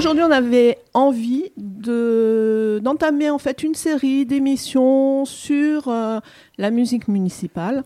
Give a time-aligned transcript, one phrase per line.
[0.00, 6.20] Aujourd'hui, on avait envie de d'entamer en fait une série d'émissions sur euh,
[6.56, 7.84] la musique municipale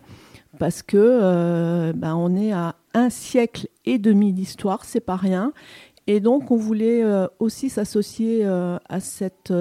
[0.57, 5.51] parce que euh, ben, on est à un siècle et demi d'histoire, c'est pas rien.
[6.07, 9.51] Et donc, on voulait euh, aussi s'associer à cet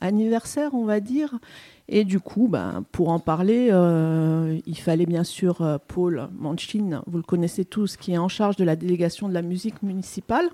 [0.00, 1.40] anniversaire, on va dire.
[1.88, 3.72] Et du coup, ben, pour en parler,
[4.64, 8.62] il fallait bien sûr Paul Manchin, vous le connaissez tous, qui est en charge de
[8.62, 10.50] la délégation de la musique municipale.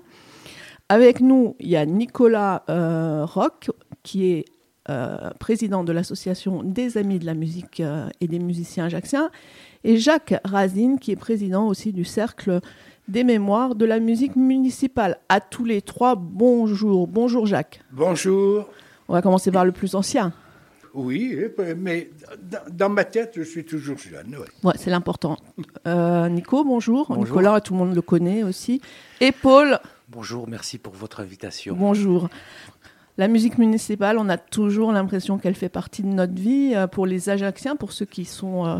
[0.91, 3.71] Avec nous, il y a Nicolas euh, Roch,
[4.03, 4.45] qui est
[4.89, 9.31] euh, président de l'association des Amis de la musique euh, et des musiciens ajaxiens,
[9.85, 12.59] et Jacques Razine, qui est président aussi du Cercle
[13.07, 15.17] des mémoires de la musique municipale.
[15.29, 17.07] À tous les trois, bonjour.
[17.07, 17.79] Bonjour Jacques.
[17.93, 18.67] Bonjour.
[19.07, 20.33] On va commencer par le plus ancien.
[20.93, 21.39] Oui,
[21.77, 22.09] mais
[22.69, 24.35] dans ma tête, je suis toujours jeune.
[24.61, 25.37] Ouais, c'est l'important.
[25.85, 27.05] Nico, bonjour.
[27.07, 27.23] bonjour.
[27.23, 28.81] Nicolas, tout le monde le connaît aussi.
[29.21, 29.79] Et Paul,
[30.13, 31.73] Bonjour, merci pour votre invitation.
[31.73, 32.27] Bonjour.
[33.17, 36.73] La musique municipale, on a toujours l'impression qu'elle fait partie de notre vie.
[36.75, 38.79] Euh, pour les Ajaxiens, pour ceux qui sont euh,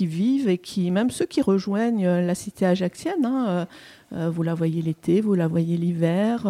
[0.00, 3.24] vivent et qui même ceux qui rejoignent euh, la cité ajaxienne.
[3.24, 3.66] Hein,
[4.12, 6.46] vous la voyez l'été, vous la voyez l'hiver.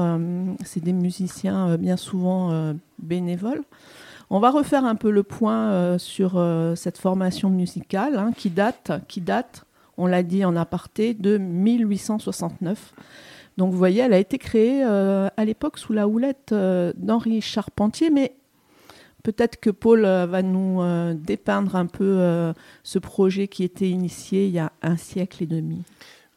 [0.65, 3.63] C'est des musiciens bien souvent bénévoles.
[4.29, 6.41] On va refaire un peu le point sur
[6.77, 9.65] cette formation musicale hein, qui date, qui date,
[9.97, 12.93] on l'a dit en aparté, de 1869.
[13.59, 17.41] Donc vous voyez, elle a été créée euh, à l'époque sous la houlette euh, d'Henri
[17.41, 18.37] Charpentier, mais
[19.25, 20.81] peut-être que Paul euh, va nous
[21.15, 25.83] dépeindre un peu ce projet qui était initié il y a un siècle et demi.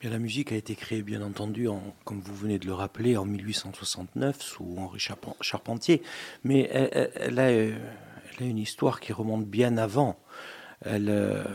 [0.02, 3.26] La musique a été créée, bien entendu, en, comme vous venez de le rappeler, en
[3.26, 5.00] 1869 sous Henri
[5.42, 6.02] Charpentier,
[6.44, 7.52] mais elle, a,
[8.40, 10.18] une histoire qui remonte bien avant.
[10.88, 11.46] le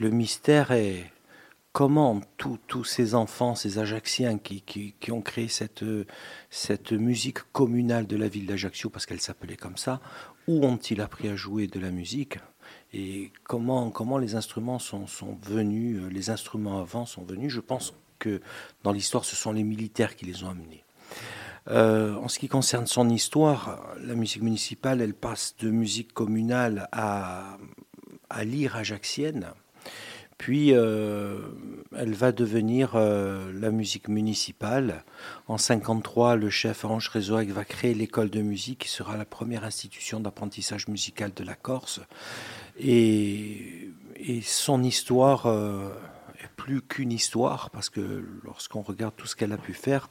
[0.00, 1.04] mystère est
[1.72, 8.46] comment tous ces enfants, ces Ajaxiens qui, ont créé cette, musique communale de la ville
[8.46, 10.00] d'Ajaccio, parce qu'elle s'appelait comme ça,
[10.48, 12.38] où ont-ils appris à jouer de la musique
[12.92, 15.06] et comment, comment les instruments sont,
[15.42, 17.52] venus, les instruments avant sont venus?
[17.52, 18.40] Je pense que
[18.82, 20.84] dans l'histoire, ce sont les militaires qui les ont amenés.
[21.68, 26.88] Euh, en ce qui concerne son histoire, la musique municipale, elle passe de musique communale
[26.90, 27.58] à,
[28.28, 29.52] à lyre ajaxienne.
[30.40, 31.36] Puis euh,
[31.94, 35.04] elle va devenir euh, la musique municipale.
[35.48, 39.64] En 53, le chef Ange Rézoac va créer l'école de musique qui sera la première
[39.64, 42.00] institution d'apprentissage musical de la Corse.
[42.78, 43.90] Et,
[44.42, 45.90] son histoire euh,
[46.42, 50.08] est plus qu'une histoire parce que lorsqu'on regarde tout ce qu'elle a pu faire,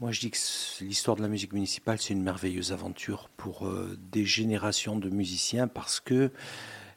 [0.00, 0.38] moi je dis que
[0.80, 3.68] l'histoire de la musique municipale c'est une merveilleuse aventure pour
[4.12, 6.32] des générations de musiciens parce que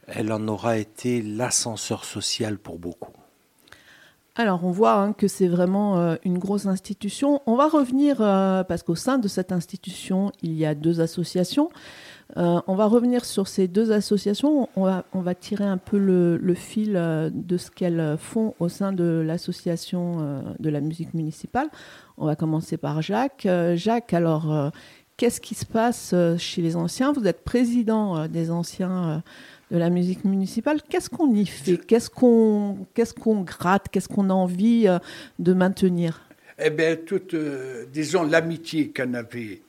[0.07, 3.13] elle en aura été l'ascenseur social pour beaucoup.
[4.35, 7.41] Alors on voit hein, que c'est vraiment euh, une grosse institution.
[7.45, 11.69] On va revenir, euh, parce qu'au sein de cette institution, il y a deux associations.
[12.37, 14.69] Euh, on va revenir sur ces deux associations.
[14.75, 20.43] On va, tirer un peu le, fil de ce qu'elles font au sein de l'association
[20.59, 21.69] de la musique municipale.
[22.17, 23.47] On va commencer par Jacques.
[23.75, 24.71] Jacques, alors,
[25.15, 27.11] qu'est-ce qui se passe chez les anciens?
[27.11, 29.21] Vous êtes président des anciens
[29.73, 30.81] de la musique municipale.
[30.87, 31.77] Qu'est-ce qu'on y fait?
[31.77, 33.89] Qu'est-ce qu'on qu'est-ce qu'on gratte?
[33.89, 34.99] Qu'est-ce qu'on a envie euh,
[35.39, 36.21] de maintenir?
[36.59, 39.61] Eh bien, toute, euh, disons, l'amitié qu'on avait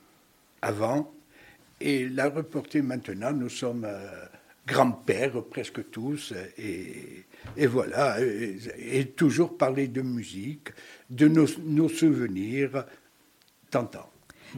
[0.61, 1.11] avant
[1.81, 3.33] et la reporter maintenant.
[3.33, 4.25] Nous sommes euh,
[4.67, 7.25] grands-pères presque tous et,
[7.57, 8.17] et voilà.
[8.21, 10.69] Et, toujours parler de musique,
[11.09, 12.85] de nos, nos souvenirs,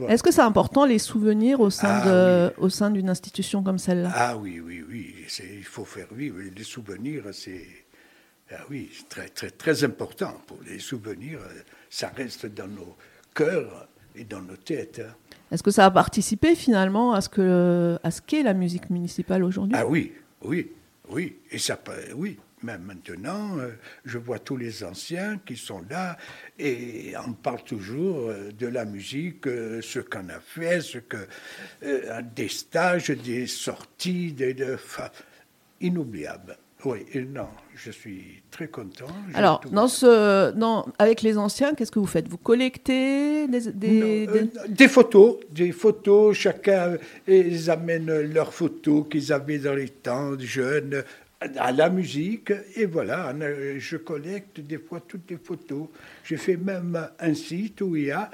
[0.08, 4.12] Est-ce que c'est important les souvenirs au sein, ah au sein d'une institution comme celle-là?
[4.14, 5.16] Ah oui, oui, oui.
[5.40, 7.24] Il faut faire vivre les souvenirs.
[7.32, 7.66] C'est
[8.52, 11.40] ah oui, très, très, très important pour les souvenirs.
[11.90, 12.96] Ça reste dans nos
[13.36, 15.02] cœurs et dans nos têtes.
[15.06, 15.14] Hein.
[15.52, 19.44] Est-ce que ça a participé finalement à ce que à ce qu'est la musique municipale
[19.44, 19.78] aujourd'hui?
[19.78, 20.72] Ah oui, oui,
[21.10, 21.38] oui.
[21.52, 21.80] Et ça,
[22.16, 22.38] oui.
[22.68, 23.70] Mais maintenant, euh,
[24.04, 26.18] je vois tous les anciens qui sont là
[26.60, 31.16] et on parle toujours euh, de la musique, euh, ce qu'on a fait, ce que,
[32.36, 34.76] des stages, des sorties, des, de,
[35.80, 36.58] inoubliables.
[36.84, 39.08] Oui, non, je suis très content.
[39.34, 40.54] Alors, dans ce,
[41.00, 42.28] avec les anciens, qu'est-ce que vous faites?
[42.28, 44.28] Vous collectez des,
[44.68, 46.36] des, photos, des photos.
[46.36, 46.98] Chacun
[47.28, 51.04] ils amène leurs photos qu'ils avaient dans les temps jeunes
[51.40, 53.34] à la musique, et voilà,
[53.78, 55.88] je collecte des fois toutes les photos.
[56.24, 58.30] J'ai fait même un site où il y a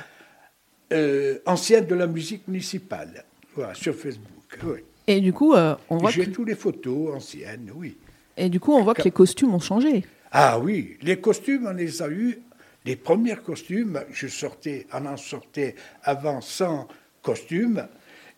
[0.93, 4.59] euh, de la musique municipale, voilà, sur Facebook.
[5.07, 6.11] Et du coup, euh, on voit.
[6.11, 7.97] J'ai toutes les photos anciennes, oui.
[8.37, 10.05] Et du coup, on voit que les costumes ont changé.
[10.31, 12.39] Ah oui, les costumes, on les a eus
[12.85, 16.87] Les premiers costumes, je sortais, on en sortait avant sans
[17.21, 17.87] costume.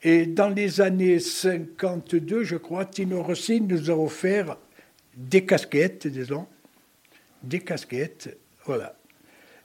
[0.07, 4.55] Et dans les années 52, je crois, Tino Rossi nous a offert
[5.17, 6.45] des casquettes, disons,
[7.41, 8.95] des casquettes, voilà.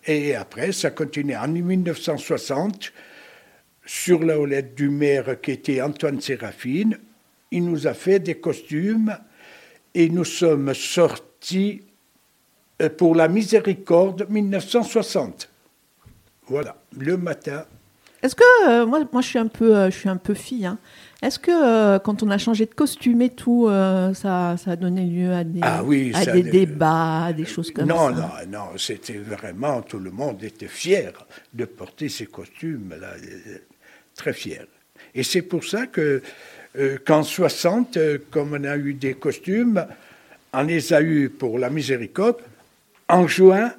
[0.06, 1.36] Et après, ça continuait.
[1.36, 2.90] En 1960,
[3.84, 6.96] sur la houlette du maire qui était Antoine Séraphine,
[7.50, 9.14] il nous a fait des costumes
[9.92, 11.82] et nous sommes sortis
[12.80, 15.50] euh, pour la miséricorde 1960.
[16.46, 17.66] Voilà, le matin.
[18.22, 20.66] Est-ce que euh, moi, moi je suis un peu, euh, je suis un peu fille.
[20.66, 20.78] Hein.
[21.22, 25.32] Est-ce que quand on a changé de costume et tout, ça, ça, a donné lieu
[25.32, 28.10] à des, ah oui, à des débats, à des choses comme non, ça?
[28.12, 31.12] Non, non, non, c'était vraiment tout le monde était fier
[31.52, 33.08] de porter ces costumes là,
[34.16, 34.64] très fier.
[35.14, 36.22] Et c'est pour ça que
[37.04, 37.98] qu'en 60,
[38.30, 39.84] comme on a eu des costumes,
[40.54, 42.38] on les a eus pour la miséricorde,
[43.08, 43.74] en juin,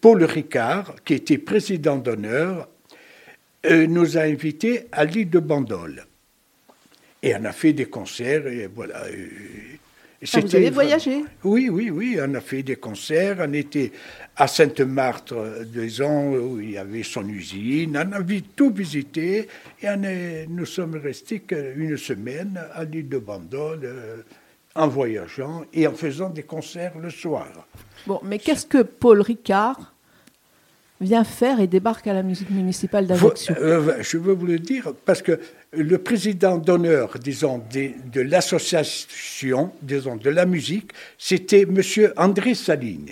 [0.00, 2.79] Paul Ricard, qui était président d'honneur, euh,
[3.64, 6.06] nous a invités à l'île de Bandol.
[7.22, 9.04] Et on a fait des concerts, et voilà.
[10.34, 13.38] Ah, vous avez voyagé Oui, oui, oui, on a fait des concerts.
[13.40, 13.90] On était
[14.36, 17.96] à Sainte-Marthe, ans où il y avait son usine.
[17.96, 18.22] On a
[18.54, 19.48] tout visité
[19.80, 20.02] et on
[20.50, 21.42] nous sommes restés
[21.76, 24.16] une semaine à l'île de Bandol euh,
[24.74, 27.48] en voyageant et en faisant des concerts le soir.
[28.06, 29.94] Bon, mais qu'est-ce que Paul Ricard
[31.00, 34.92] vient faire et débarque à la musique municipale d'Ajaccio euh, Je veux vous le dire,
[35.04, 35.40] parce que
[35.72, 41.80] le président d'honneur, disons, de, l'association, disons, de la musique, c'était M.
[42.16, 43.10] André Saline,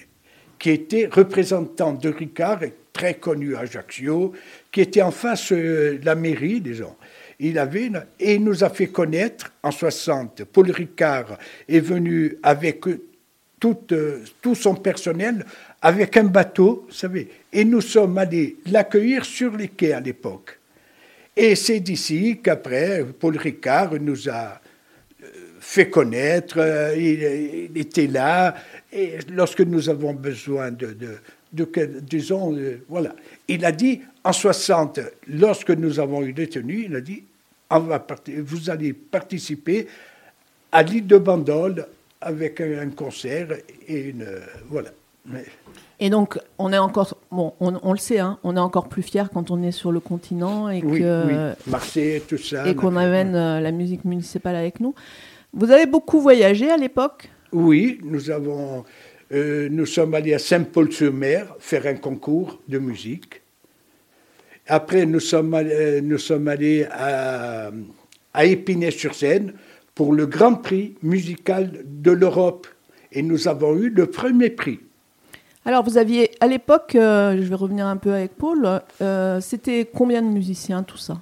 [0.58, 2.60] qui était représentant de Ricard,
[2.92, 4.32] très connu à Ajaccio,
[4.70, 6.94] qui était en face de la mairie, disons.
[7.40, 10.42] Il avait, et il nous a fait connaître en 60.
[10.44, 11.38] Paul Ricard
[11.68, 12.84] est venu avec
[13.92, 15.44] euh, tout, son personnel
[15.82, 17.28] avec un bateau, vous savez.
[17.52, 20.58] Et nous sommes allés l'accueillir sur les quais à l'époque.
[21.36, 24.60] Et c'est d'ici qu'après, Paul Ricard nous a
[25.22, 25.26] euh,
[25.60, 28.56] fait connaître, euh, il, était là,
[28.92, 30.96] et lorsque nous avons besoin de,
[32.02, 32.58] disons,
[32.88, 33.14] voilà.
[33.46, 34.98] Il a dit, en 60,
[35.28, 37.22] lorsque nous avons eu détenu, il a dit,
[37.70, 39.86] vous allez participer
[40.72, 41.86] à l'île de Bandol
[42.20, 43.48] avec un, concert
[43.86, 44.26] et une.
[44.68, 44.90] voilà.
[46.00, 49.30] Et donc, on est encore, bon, on, le sait, hein, on est encore plus fier
[49.30, 53.60] quand on est sur le continent et que Marseille, tout ça, et qu'on amène euh,
[53.60, 54.94] la musique municipale avec nous.
[55.52, 57.28] Vous avez beaucoup voyagé à l'époque?
[57.50, 58.84] Oui, nous avons,
[59.32, 63.42] euh, nous sommes allés à Saint-Paul-sur-Mer faire un concours de musique.
[64.68, 67.72] Après, nous sommes allés, euh, nous sommes allés à,
[68.34, 69.54] à Épinay-sur-Seine
[69.96, 72.68] pour le Grand Prix musical de l'Europe.
[73.10, 74.78] Et nous avons eu le premier prix.
[75.68, 79.84] Alors, vous aviez, à l'époque, euh, je vais revenir un peu avec Paul, euh, c'était
[79.84, 81.20] combien de musiciens, tout ça?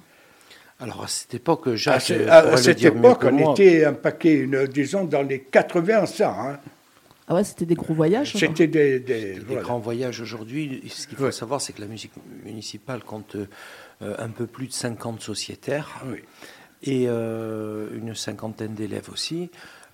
[0.79, 5.23] Alors à cette époque, Jacques, à, cette époque, on était un paquet, une, disons, dans
[5.23, 6.29] les 80 ça.
[6.29, 6.59] Hein.
[7.27, 10.81] Ah ouais, c'était des gros voyages C'était des, des, grands voyages aujourd'hui.
[10.87, 12.13] Ce qu'il faut savoir, c'est que la musique
[12.45, 16.05] municipale compte euh, un peu plus de 50 sociétaires.
[16.05, 16.23] Oui
[16.83, 19.49] et euh, une cinquantaine d'élèves aussi.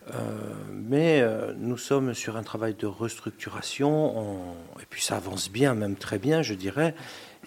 [0.09, 4.33] Euh, mais euh, nous sommes sur un travail de restructuration,
[4.81, 6.95] et puis ça avance bien, même très bien, je dirais.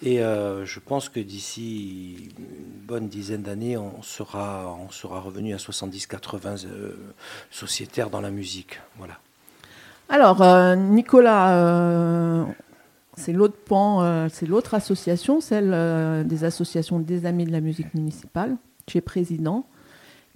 [0.03, 5.57] Et je pense que d'ici une bonne dizaine d'années, on sera, on sera revenu à
[5.57, 6.67] 70-80
[7.49, 8.79] sociétaires dans la musique.
[8.99, 9.15] Voilà.
[10.07, 10.45] Alors,
[10.75, 12.45] Nicolas,
[13.15, 18.55] c'est l'autre pan, c'est l'autre association, celle des associations des amis de la musique municipale
[18.87, 19.67] tu es président.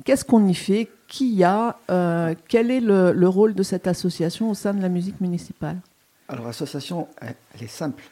[0.04, 0.90] Qu'est-ce qu'on y fait?
[1.08, 1.78] Qui y a?
[1.90, 5.80] Euh, Quel est le, rôle de cette association au sein de la musique municipale?
[6.28, 8.04] Alors l'association, elle, est simple.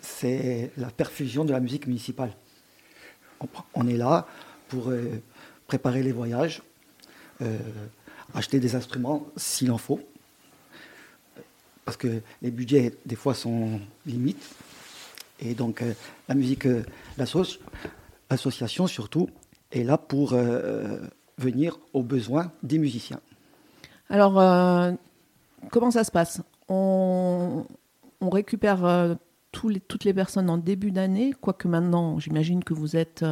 [0.00, 2.32] C'est la perfusion de la musique municipale.
[3.74, 4.26] On, est là
[4.68, 5.22] pour euh,
[5.66, 6.62] préparer les voyages,
[7.40, 7.56] euh,
[8.34, 10.00] acheter des instruments s'il en faut,
[11.86, 14.46] parce que les budgets des fois sont limites.
[15.38, 15.82] Et donc
[16.28, 16.68] la musique,
[17.16, 19.30] l'association surtout,
[19.72, 20.34] est là pour
[21.40, 23.20] venir aux besoins des musiciens.
[24.08, 24.92] Alors, euh,
[25.70, 26.42] comment ça se passe?
[26.68, 27.64] On,
[28.20, 29.14] récupère euh,
[29.64, 33.24] les, toutes les personnes en début d'année, quoique maintenant, j'imagine que vous êtes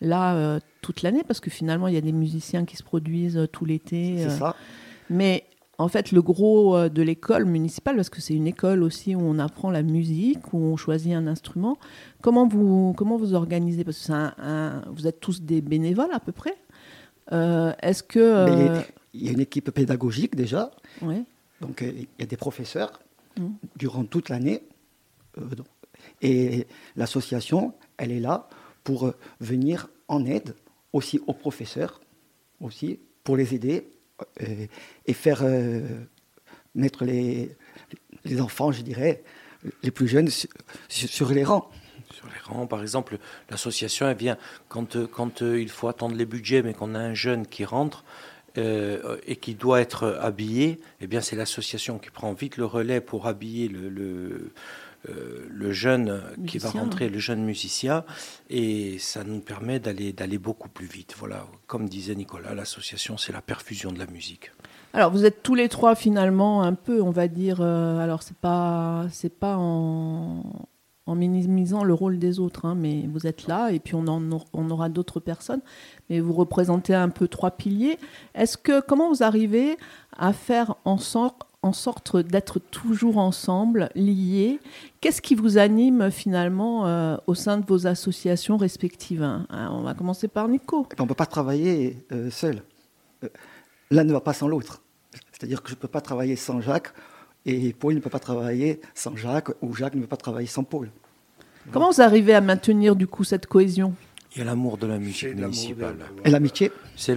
[0.00, 3.64] là toute l'année, parce que finalement, il y a des musiciens qui se produisent tout
[3.64, 4.16] l'été.
[4.18, 4.54] C'est ça.
[5.10, 5.44] Mais
[5.76, 9.38] en fait, le gros de l'école municipale, parce que c'est une école aussi où on
[9.38, 11.78] apprend la musique, où on choisit un instrument,
[12.20, 13.84] Comment vous, comment vous organisez?
[13.84, 16.56] Parce que un, vous êtes tous des bénévoles à peu près?
[17.32, 18.18] Euh, est-ce que.
[18.18, 18.80] Euh,
[19.14, 20.70] il y a une équipe pédagogique déjà.
[21.60, 23.00] Donc il y a des professeurs
[23.36, 23.46] mmh.
[23.76, 24.62] durant toute l'année.
[25.38, 25.42] Euh,
[26.22, 26.66] Et
[26.96, 28.48] l'association, elle est là
[28.84, 30.54] pour venir en aide
[30.92, 32.00] aussi aux professeurs,
[32.60, 33.90] aussi pour les aider
[34.42, 34.66] euh,
[35.06, 35.80] et faire euh,
[36.74, 37.54] mettre les,
[38.24, 39.22] les enfants, je dirais,
[39.82, 40.28] les plus jeunes
[40.88, 41.68] sur, les rangs.
[42.12, 43.18] Sur les rangs, par exemple,
[43.50, 44.38] l'association, elle vient
[44.68, 48.04] quand, quand euh, il faut attendre les budgets, mais qu'on a un jeune qui rentre,
[48.56, 53.28] et qui doit être habillé, eh bien c'est l'association qui prend vite le relais pour
[53.28, 54.50] habiller le,
[55.08, 58.04] euh, le jeune qui va rentrer, le jeune musicien,
[58.50, 61.14] et ça nous permet d'aller d'aller beaucoup plus vite.
[61.16, 64.50] Voilà, comme disait Nicolas, l'association c'est la perfusion de la musique.
[64.94, 68.36] Alors vous êtes tous les trois finalement un peu, on va dire, euh, alors c'est
[68.36, 70.42] pas c'est pas en,
[71.08, 74.06] en, minimisant le rôle des autres, hein, mais vous êtes là et puis on,
[74.70, 75.60] aura d'autres personnes,
[76.08, 77.98] mais vous représentez un peu trois piliers.
[78.34, 79.76] Est-ce que comment vous arrivez
[80.16, 84.60] à faire en sorte en sorte d'être toujours ensemble, liés?
[85.00, 89.44] Qu'est-ce qui vous anime finalement euh, au sein de vos associations respectives hein?
[89.50, 90.86] On va commencer par Nico.
[90.98, 92.62] On ne peut pas travailler euh, seul.
[93.24, 93.28] Euh,
[93.90, 94.82] l'un ne va pas sans l'autre.
[95.32, 96.92] C'est-à-dire que je ne peux pas travailler sans Jacques
[97.48, 100.64] et Paul ne peut pas travailler sans Jacques ou Jacques ne peut pas travailler sans
[100.64, 100.90] Paul.
[101.72, 103.94] Comment vous arrivez à maintenir du coup cette cohésion?
[104.34, 105.96] Il y a l'amour de la musique municipale.
[106.24, 106.70] Et l'amitié?
[106.96, 107.16] C'est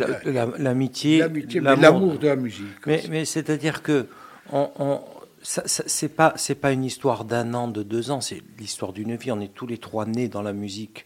[0.57, 1.23] l'amitié.
[1.59, 2.85] l'amour de la musique.
[2.87, 4.07] Mais, mais c'est-à-dire que
[4.51, 5.01] on,
[5.43, 9.31] c'est pas c'est pas une histoire d'un an, de deux ans, c'est l'histoire d'une vie.
[9.31, 11.05] On est tous les trois nés dans la musique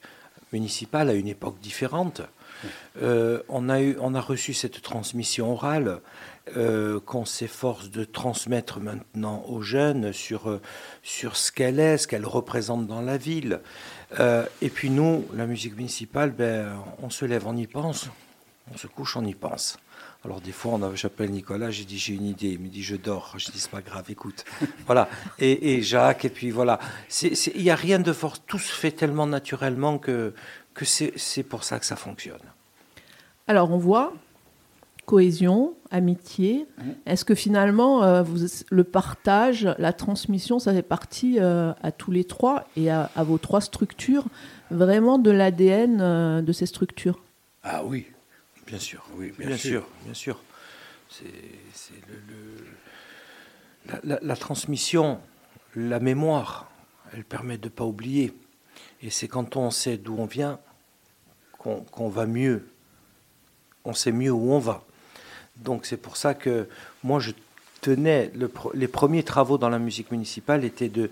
[0.53, 2.21] municipale à une époque différente.
[3.01, 5.99] Euh, on a eu, on a reçu cette transmission orale
[6.55, 10.61] euh, qu'on s'efforce de transmettre maintenant aux jeunes sur euh,
[11.01, 13.61] sur ce qu'elle est, ce qu'elle représente dans la ville.
[14.61, 18.09] et puis nous, la musique municipale, ben, on se lève, on y pense,
[18.73, 19.77] on se couche, on y pense.
[20.25, 23.35] Alors des fois, j'appelle Nicolas, j'ai dit j'ai une idée, il me dit je dors,
[23.37, 24.43] je dis c'est pas grave, écoute.
[24.87, 25.07] voilà.
[25.37, 26.79] Et, Jacques, et puis voilà.
[27.21, 30.33] Il n'y a rien de fort, tout se fait tellement naturellement que,
[30.73, 32.41] que c'est pour ça que ça fonctionne.
[33.47, 34.13] Alors on voit
[35.05, 36.67] cohésion, amitié.
[36.77, 36.83] Mmh.
[37.05, 42.11] Est-ce que finalement, euh, vous, le partage, la transmission, ça fait partie euh, à tous
[42.11, 44.25] les trois et à, vos trois structures,
[44.71, 47.21] vraiment de l'ADN euh, de ces structures?
[47.63, 48.07] Ah oui,
[48.67, 49.87] Bien sûr, oui, bien, sûr.
[50.03, 50.41] bien sûr.
[51.09, 51.25] C'est
[54.03, 55.19] le, la, transmission,
[55.75, 56.69] la mémoire,
[57.13, 58.33] elle permet de ne pas oublier.
[59.01, 60.59] Et c'est quand on sait d'où on vient
[61.59, 62.67] qu'on va mieux.
[63.85, 64.83] On sait mieux où on va.
[65.57, 66.67] Donc c'est pour ça que
[67.03, 67.31] moi je
[67.81, 68.31] tenais,
[68.73, 71.09] les premiers travaux dans la musique municipale étaient de,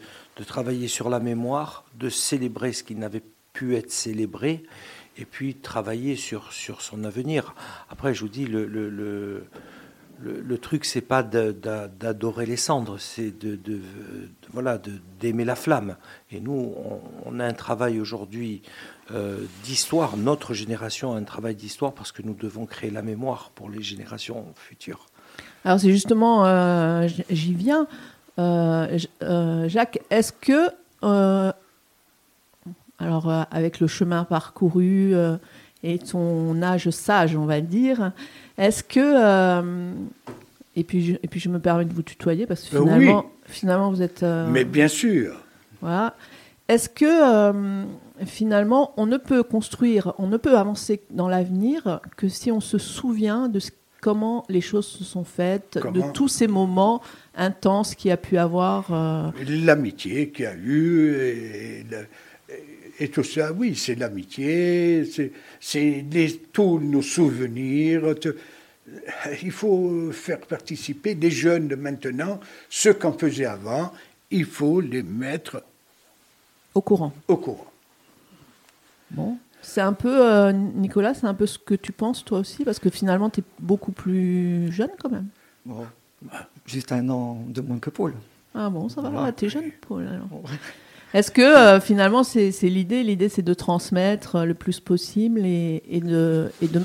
[0.48, 3.24] travailler sur la mémoire, de célébrer ce qui n'avait
[3.54, 4.64] pu être célébré
[5.18, 7.54] et puis travailler sur, sur son avenir.
[7.90, 9.46] Après, je vous dis, le, le, le,
[10.20, 13.60] le, truc, c'est pas d'adorer les cendres, c'est de,
[14.52, 14.82] voilà,
[15.20, 15.98] d'aimer la flamme.
[16.32, 16.74] Et nous,
[17.26, 18.62] on, a un travail aujourd'hui
[19.12, 20.18] euh, d'histoire.
[20.18, 23.82] Notre génération a un travail d'histoire parce que nous devons créer la mémoire pour les
[23.82, 25.08] générations futures.
[25.66, 27.88] Alors c'est justement, euh, j'y viens.
[28.40, 28.98] Euh,
[29.68, 30.72] Jacques, est-ce que
[33.04, 35.38] alors, euh, avec le chemin parcouru euh,
[35.84, 38.12] et ton âge sage, on va dire,
[38.58, 39.00] est-ce que.
[39.00, 39.94] Euh,
[40.76, 43.90] et, puis, je, et puis, je me permets de vous tutoyer parce que finalement, finalement
[43.92, 44.24] vous êtes.
[44.24, 45.36] Mais bien sûr.
[45.82, 46.16] Voilà.
[46.70, 47.84] Est-ce que
[48.25, 52.77] finalement, on ne peut construire, on ne peut avancer dans l'avenir que si on se
[52.77, 53.60] souvient de
[54.01, 57.01] comment les choses se sont faites, de tous ces moments
[57.36, 58.92] intenses qu'il y a pu avoir.
[59.48, 61.86] L'amitié qu'il y a eu, et
[63.00, 65.03] et tout ça, oui, c'est l'amitié,
[65.60, 68.15] c'est tous nos souvenirs.
[69.42, 72.39] Il faut faire participer des jeunes de maintenant,
[72.70, 73.92] ce qu'on faisait avant,
[74.30, 75.63] il faut les mettre
[76.75, 77.13] au courant.
[77.27, 77.73] Au courant.
[79.13, 82.63] Bon, c'est un peu, euh, Nicolas, c'est un peu ce que tu penses toi aussi,
[82.65, 85.27] parce que finalement, tu es beaucoup plus jeune quand même.
[85.65, 85.86] Bon,
[86.65, 88.13] juste un an de moins que Paul.
[88.55, 90.08] Ah bon, ça va, tu es jeune, Paul.
[90.08, 90.41] Alors.
[91.13, 96.01] Est-ce que euh, finalement c'est l'idée L'idée c'est de transmettre euh, le plus possible et,
[96.03, 96.79] de, et de.
[96.79, 96.84] En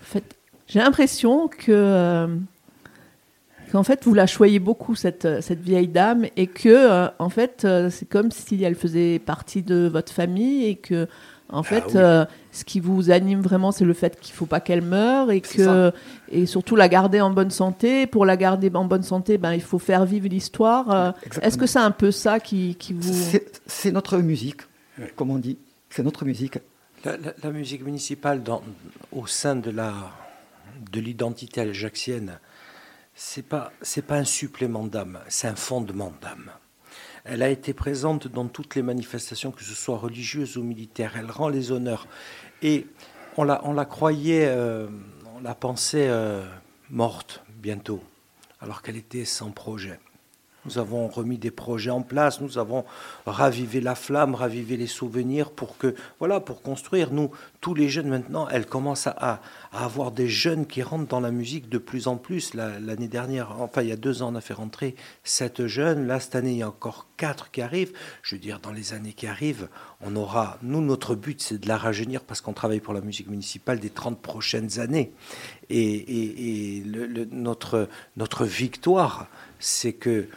[0.00, 0.24] fait,
[0.66, 2.26] j'ai l'impression que euh,
[3.70, 8.08] qu'en fait vous la choyez beaucoup cette, cette vieille dame et que en fait c'est
[8.08, 11.06] comme si elle faisait partie de votre famille et que
[11.52, 14.46] en ah fait, euh, ce qui vous anime vraiment, c'est le fait qu'il ne faut
[14.46, 15.92] pas qu'elle meure et que
[16.30, 18.06] et surtout la garder en bonne santé.
[18.06, 20.90] Pour la garder en bonne santé, ben il faut faire vivre l'histoire.
[20.90, 23.12] Euh, est-ce que c'est un peu ça qui, qui vous
[23.66, 24.62] C'est notre musique,
[25.16, 25.58] comme on dit.
[25.88, 26.58] C'est notre musique.
[27.04, 28.62] La, musique municipale, dans,
[29.10, 29.94] au sein de la
[30.92, 32.38] de l'identité aljaxienne,
[33.14, 36.50] c'est pas c'est pas un supplément d'âme, c'est un fondement d'âme.
[37.24, 41.14] Elle a été présente dans toutes les manifestations, que ce soit religieuses ou militaires.
[41.18, 42.06] Elle rend les honneurs.
[42.62, 42.86] Et
[43.36, 44.88] on la, croyait, euh,
[45.36, 46.44] on la pensait euh,
[46.90, 48.02] morte bientôt,
[48.60, 49.98] alors qu'elle était sans projet.
[50.70, 52.84] Nous avons remis des projets en place, nous avons
[53.26, 57.12] ravivé la flamme, ravivé les souvenirs pour que, voilà, pour construire.
[57.12, 59.40] Nous, tous les jeunes maintenant, elle commence à,
[59.72, 62.54] avoir des jeunes qui rentrent dans la musique de plus en plus.
[62.54, 66.06] L'année dernière, enfin il y a deux ans, on a fait rentrer sept jeunes.
[66.06, 67.92] Là, cette année, il y a encore quatre qui arrivent.
[68.22, 69.68] Je veux dire, dans les années qui arrivent,
[70.00, 73.28] on aura, nous, notre but, c'est de la rajeunir parce qu'on travaille pour la musique
[73.28, 75.12] municipale des 30 prochaines années.
[75.68, 76.82] Et,
[77.32, 79.26] notre, notre victoire,
[79.58, 80.28] c'est que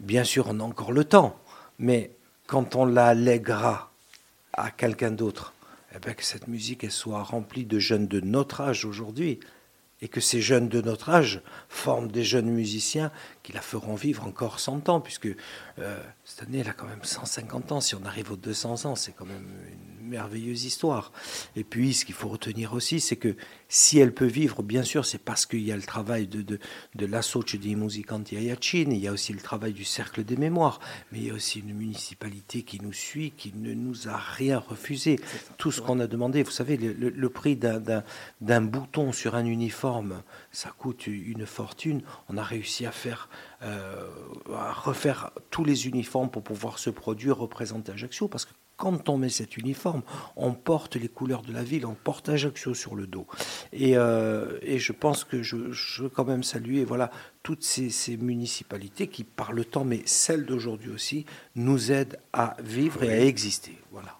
[0.00, 1.38] Bien sûr, on a encore le temps,
[1.78, 2.12] mais
[2.46, 3.90] quand on la lèguera
[4.52, 5.54] à quelqu'un d'autre,
[5.94, 9.40] eh bien, que cette musique soit remplie de jeunes de notre âge aujourd'hui,
[10.00, 13.10] et que ces jeunes de notre âge forment des jeunes musiciens
[13.42, 15.28] qui la feront vivre encore 100 ans, puisque
[15.78, 17.80] euh, cette année, elle a quand même 150 ans.
[17.80, 21.12] Si on arrive aux 200 ans, c'est quand même une merveilleuse histoire.
[21.56, 23.36] Et puis, ce qu'il faut retenir aussi, c'est que
[23.68, 26.58] si elle peut vivre, bien sûr, c'est parce qu'il y a le travail de, de,
[26.94, 30.80] de l'Assoce di Musicanti il y a aussi le travail du Cercle des Mémoires,
[31.12, 34.58] mais il y a aussi une municipalité qui nous suit, qui ne nous a rien
[34.58, 35.20] refusé.
[35.58, 39.44] Tout ce qu'on a demandé, vous savez, le, le, le prix d'un bouton sur un
[39.44, 40.22] uniforme,
[40.52, 42.02] ça coûte une fortune.
[42.28, 43.28] On a réussi à faire
[43.62, 44.08] euh,
[44.54, 49.18] à refaire tous les uniformes pour pouvoir se produire, représenter Ajaccio, parce que quand on
[49.18, 50.02] met cet uniforme,
[50.36, 53.26] on porte les couleurs de la ville, on porte Ajaccio sur le dos.
[53.72, 57.10] Et, euh, et je pense que je, je, veux quand même saluer voilà,
[57.42, 62.56] toutes ces, ces, municipalités qui, par le temps, mais celles d'aujourd'hui aussi, nous aident à
[62.62, 63.76] vivre et à exister.
[63.90, 64.16] Voilà.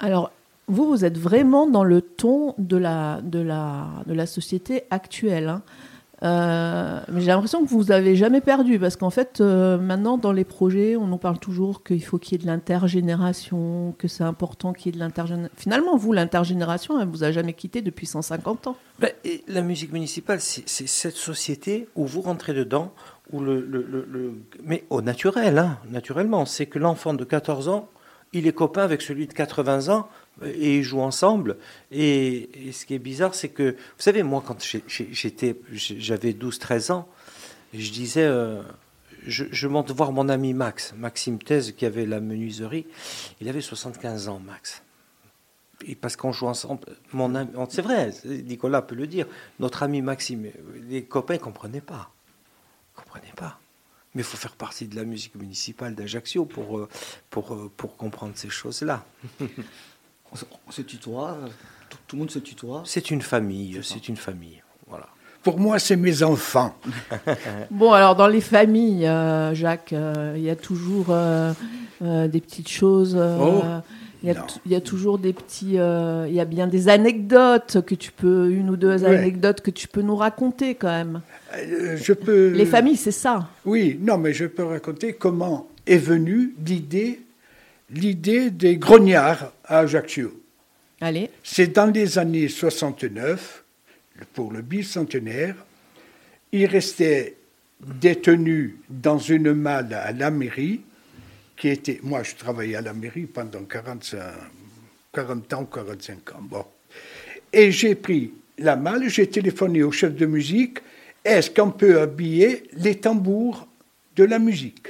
[0.00, 0.32] Alors,
[0.66, 5.48] vous, vous êtes vraiment dans le ton de la, de la, de la société actuelle.
[5.48, 5.62] Hein.
[6.22, 10.32] Euh, mais j'ai l'impression que vous n'avez jamais perdu parce qu'en fait, euh, maintenant dans
[10.32, 14.22] les projets, on nous parle toujours qu'il faut qu'il y ait de l'intergénération, que c'est
[14.22, 15.52] important qu'il y ait de l'intergénération.
[15.56, 18.76] Finalement, vous, l'intergénération, elle vous a jamais quitté depuis 150 ans.
[19.00, 19.10] Ben,
[19.48, 22.92] la musique municipale, c'est cette société où vous rentrez dedans,
[24.64, 27.88] mais au naturel, hein, naturellement, c'est que l'enfant de 14 ans,
[28.32, 30.08] il est copain avec celui de 80 ans
[30.44, 31.58] et ils jouent ensemble.
[31.90, 36.92] Et, et ce qui est bizarre, c'est que, vous savez, moi, quand j'étais, j'avais 12-13
[36.92, 37.08] ans,
[37.74, 38.62] je disais, euh,
[39.26, 42.86] je, je, monte voir mon ami Max, Maxime Thèse, qui avait la menuiserie.
[43.40, 44.82] Il avait 75 ans, Max.
[45.86, 49.26] Et parce qu'on joue ensemble, mon ami, c'est vrai, Nicolas peut le dire,
[49.58, 50.48] notre ami Maxime,
[50.88, 52.12] les copains ne comprenaient pas.
[52.94, 53.58] comprenaient pas.
[54.14, 56.86] Mais il faut faire partie de la musique municipale d'Ajaccio pour,
[57.30, 59.04] pour, pour comprendre ces choses-là.
[60.32, 61.38] on se, tutoie,
[61.90, 62.82] tout, tout, le monde se tutoie.
[62.84, 64.62] C'est une famille, c'est une famille.
[64.88, 65.08] Voilà.
[65.42, 66.74] Pour moi, c'est mes enfants.
[67.70, 71.52] bon, alors dans les familles, euh, Jacques, euh, il y a toujours euh,
[72.00, 73.16] des petites choses.
[73.16, 73.62] oh,
[74.22, 75.74] il y, a il y, a toujours des petits.
[75.74, 79.16] il y a bien des anecdotes que tu peux, une ou deux ouais.
[79.16, 81.22] anecdotes que tu peux nous raconter quand même.
[81.56, 82.50] je peux.
[82.50, 83.48] Les familles, c'est ça.
[83.64, 87.20] Oui, non, mais je peux raconter comment est venue l'idée
[87.92, 90.32] l'idée des grognards à Ajaccio.
[91.00, 91.30] Allez.
[91.42, 93.64] C'est dans les années 69,
[94.34, 95.56] pour le bicentenaire,
[96.52, 97.36] il restait
[97.80, 100.80] détenu dans une malle à la mairie,
[101.56, 104.20] qui était, moi je travaillais à la mairie pendant 45,
[105.12, 106.64] 40 ans, 45 ans, bon.
[107.52, 110.78] Et j'ai pris la malle, j'ai téléphoné au chef de musique,
[111.24, 113.66] est-ce qu'on peut habiller les tambours
[114.16, 114.88] de la musique?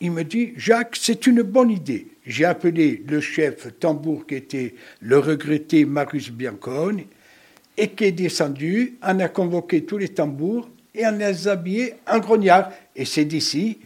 [0.00, 2.08] Il me dit, Jacques, c'est une bonne idée.
[2.26, 7.02] J'ai appelé le chef tambour qui était le regretté Marius Biancone
[7.76, 12.18] et qui est descendu, en a convoqué tous les tambours et en a habillés en
[12.18, 12.70] grognards.
[12.96, 13.78] Et c'est d'ici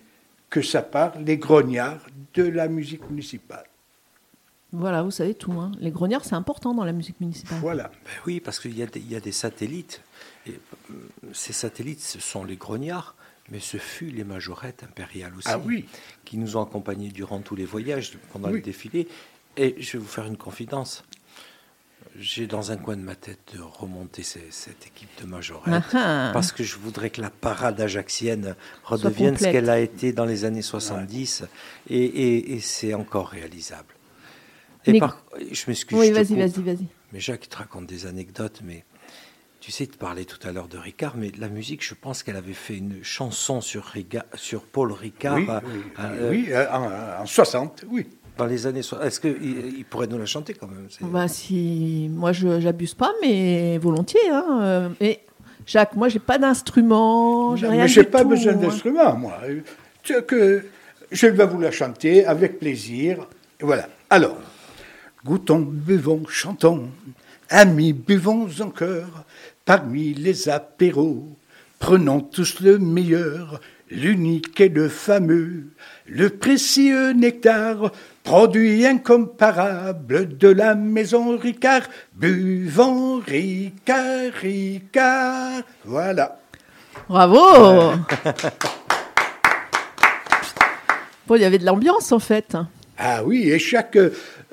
[0.51, 3.65] que ça part, les grognards de la musique municipale.
[4.73, 5.53] Voilà, vous savez tout.
[5.53, 5.71] Hein.
[5.79, 7.59] Les grognards, c'est important dans la musique municipale.
[7.61, 7.85] Voilà.
[8.05, 10.01] Ben oui, parce qu'il y, y, a des satellites.
[10.47, 10.59] Et
[11.33, 13.15] ces satellites, ce sont les grognards
[13.51, 15.87] mais ce fut les majorettes impériales aussi, ah oui.
[16.25, 18.57] qui nous ont accompagnés durant tous les voyages, pendant oui.
[18.57, 19.07] le défilé.
[19.57, 21.05] Et je vais vous faire une confidence.
[22.19, 26.31] J'ai dans un coin de ma tête de remonter ces, cette équipe de majorettes, ah
[26.33, 28.55] parce que je voudrais que la parade ajaxienne
[28.85, 31.49] redevienne ce qu'elle a été dans les années 70, ouais.
[31.89, 33.95] et, et, et c'est encore réalisable.
[34.87, 35.01] Et mais...
[35.01, 35.25] par...
[35.51, 35.99] je m'excuse.
[35.99, 36.87] Oui, vas-y, vas-y, vas-y.
[37.13, 38.85] Mais Jacques te raconte des anecdotes, mais
[39.65, 42.37] tu sais, tu parlais tout à l'heure de Ricard, mais la musique, je pense qu'elle
[42.37, 45.37] avait fait une chanson sur, Riga, sur Paul Ricard.
[45.37, 48.07] Oui, à, oui, à, oui euh, en, en, 60, oui.
[48.37, 49.07] Dans les années 60.
[49.07, 52.11] Est-ce qu'il il pourrait nous la chanter quand même bah, si...
[52.13, 54.29] Moi, je n'abuse pas, mais volontiers.
[54.31, 54.93] Hein.
[55.01, 55.21] Et
[55.65, 57.53] Jacques, moi, j'ai pas d'instrument.
[57.53, 59.41] Mais j'ai pas tout, besoin d'instrument, moi.
[60.03, 60.63] Que,
[61.11, 63.27] je vais vous la chanter avec plaisir.
[63.61, 63.89] Voilà.
[64.11, 64.37] Alors,
[65.25, 66.91] goûtons, buvons, chantons,
[67.49, 69.25] amis, buvons encore,
[69.65, 71.37] parmi les apéros,
[71.79, 75.71] prenons tous le meilleur, l'unique et le fameux,
[76.07, 81.83] le précieux nectar, produit incomparable de la maison Ricard,
[82.15, 85.63] buvons Ricard, Ricard.
[85.85, 86.39] Voilà.
[87.09, 87.93] Bravo
[91.27, 92.55] Bon, il y avait de l'ambiance en fait.
[92.99, 93.99] Ah oui, et chaque,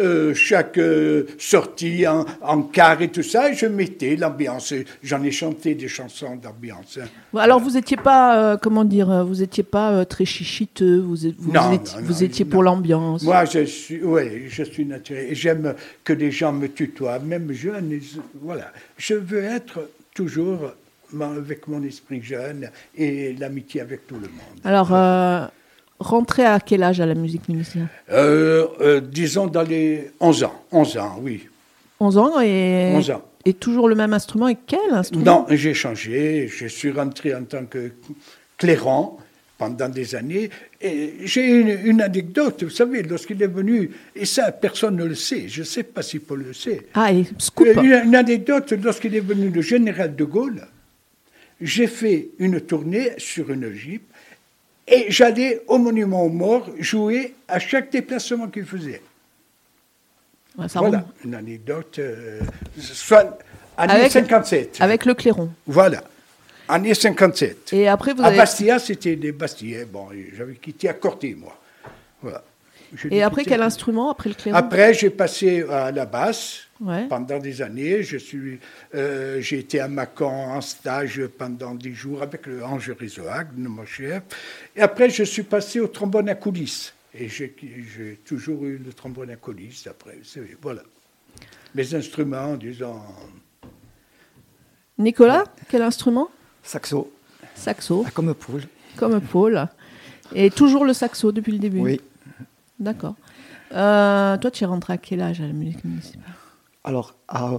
[0.02, 4.74] euh, chaque euh, sortie en, en quart et tout ça, je mettais l'ambiance.
[5.04, 7.00] J'en ai chanté des chansons d'ambiance.
[7.32, 11.52] Bon, Alors vous étiez pas, euh, comment dire, vous étiez pas très chichiteux, vous, vous,
[11.52, 12.52] Non, étiez, non, vous non, étiez non.
[12.52, 13.24] pour l'ambiance.
[13.24, 15.30] Moi, je suis, ouais, je suis naturel.
[15.32, 18.00] J'aime que les gens me tutoient, même jeune.
[18.42, 18.72] Voilà.
[18.98, 20.72] Je veux être toujours
[21.20, 24.60] avec mon esprit jeune et l'amitié avec tout le monde.
[24.64, 25.46] Alors, euh,
[26.02, 30.64] rentrez à quel âge à la musique municipale Euh, euh, disons dans les 11 ans.
[30.72, 31.48] 11 ans, oui.
[32.00, 33.24] 11 ans et, 11 ans.
[33.46, 34.48] et toujours le même instrument.
[34.48, 35.24] Et quel instrument?
[35.26, 36.48] Non, j'ai changé.
[36.48, 37.92] Je suis rentré en tant que
[38.58, 39.18] clairon
[39.58, 40.50] pendant des années.
[40.82, 45.14] Et j'ai une, une anecdote, vous savez, lorsqu'il est venu, et ça, personne ne le
[45.14, 46.88] sait, je ne sais pas si Paul le sait.
[46.96, 50.62] Ah, et scoop Euh, Une, une anecdote, lorsqu'il est venu le général de Gaulle,
[51.62, 54.02] j'ai fait une tournée sur une Jeep
[54.88, 59.02] et j'allais au monument aux morts jouer à chaque déplacement qu'il faisait.
[60.58, 62.41] Ouais, voilà, une anecdote, euh,
[62.78, 63.39] soit
[63.78, 64.78] année Avec- 57.
[64.82, 65.50] Avec le clairon.
[65.65, 66.04] Voilà,
[66.67, 67.72] année 57.
[67.74, 68.38] Et après, vous à avez...
[68.38, 69.86] Bastia, c'était des Bastillais.
[69.86, 71.58] Bon, j'avais quitté à Corté, moi.
[72.22, 72.44] Voilà.
[73.10, 77.06] Et après, quel instrument Après le clairon Après, j'ai passé à la basse Ouais.
[77.08, 78.01] pendant des années.
[78.01, 78.60] Je suis,
[78.95, 83.86] euh, j'ai été à Mâcon en stage pendant dix jours avec le Ange Rizoac, mon
[83.86, 84.23] chef.
[84.75, 86.93] Et après, je suis passé au trombone à coulisses.
[87.13, 87.54] Et j'ai,
[88.25, 90.17] toujours eu le trombone à coulisses après.
[90.23, 90.82] C'est- voilà.
[91.75, 92.99] Mes instruments, disons.
[94.97, 96.30] Nicolas, quel instrument?
[96.63, 97.12] Saxo,
[97.56, 98.63] Saxo, ah, comme poule.
[98.95, 99.67] comme Paul.
[100.34, 101.80] Et toujours le saxo depuis le début?
[101.80, 102.01] Oui.
[102.82, 103.15] D'accord.
[103.74, 106.34] Euh, toi, tu es rentré à quel âge à la musique municipale?
[106.84, 107.52] Alors, à,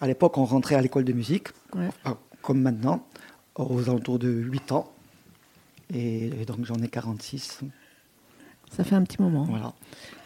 [0.00, 1.90] à l'époque, on rentrait à l'école de musique, Ouais.
[2.06, 2.10] euh,
[2.42, 3.06] comme maintenant,
[3.54, 4.90] aux alentours de 8 ans.
[5.94, 7.60] Et, et donc, j'en ai 46.
[8.72, 9.44] Ça fait un petit moment.
[9.44, 9.72] Voilà.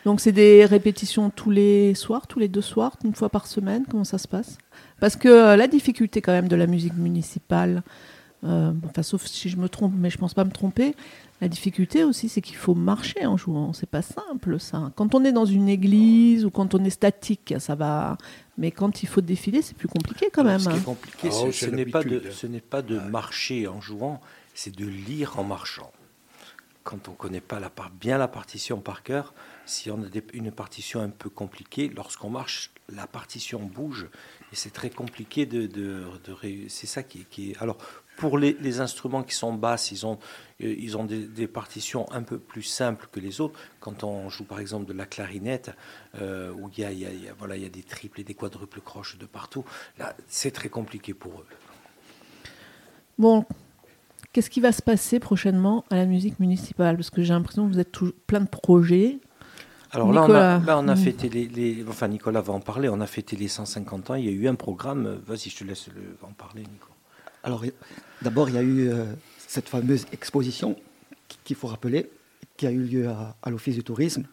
[0.04, 3.84] Donc, c'est des répétitions tous les soirs, tous les deux soirs, une fois par semaine
[3.90, 4.58] Comment ça se passe?
[5.00, 7.82] Parce que euh, la difficulté, quand même, de la musique municipale,
[8.44, 10.94] euh, enfin, sauf si je me trompe, mais je pense pas me tromper,
[11.44, 13.74] la difficulté aussi, c'est qu'il faut marcher en jouant.
[13.74, 14.90] C'est pas simple, ça.
[14.96, 18.16] Quand on est dans une église ou quand on est statique, ça va.
[18.56, 20.58] Mais quand il faut défiler, c'est plus compliqué quand même.
[20.58, 22.32] Ce qui est compliqué, Oh, ce- n'est pas, de, l'habitude.
[22.32, 24.22] ce n'est pas de marcher en jouant,
[24.54, 25.92] c'est de lire en marchant.
[26.82, 29.34] Quand on ne connaît pas la part, bien la partition par cœur,
[29.66, 34.08] si on a des- une partition un peu compliquée, lorsqu'on marche, la partition bouge
[34.52, 37.62] et c'est très compliqué de, de, de C'est ça qui, qui est.
[37.62, 37.78] Alors,
[38.16, 40.18] pour les, instruments qui sont basses, ils ont,
[40.62, 43.58] euh, ils ont des, partitions un peu plus simples que les autres.
[43.80, 45.72] Quand on joue par exemple de la clarinette,
[46.20, 48.24] euh, où il y a, y y a- voilà, il y a des triples et
[48.24, 49.64] des quadruples croches de partout,
[49.98, 51.46] là, c'est très compliqué pour eux.
[53.18, 53.44] Bon,
[54.32, 56.96] qu'est-ce qui va se passer prochainement à la musique municipale?
[56.96, 59.18] Parce que j'ai l'impression que vous êtes tout- plein de projets.
[59.94, 62.88] Alors là, on a, là, on a fêté les, les- Enfin, Nicolas va en parler.
[62.88, 64.14] On a fêté les 150 ans.
[64.14, 65.06] Il y a eu un programme.
[65.06, 66.88] euh, Vas-y, je te laisse le- en parler, Nico.
[67.42, 67.62] Alors,
[68.22, 69.04] d'abord, il y a eu euh,
[69.46, 70.76] cette fameuse exposition
[71.28, 72.10] qui- qu'il faut rappeler,
[72.56, 74.24] qui a eu lieu à, à l'Office du tourisme,